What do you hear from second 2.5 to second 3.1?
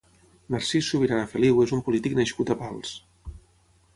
a Pals.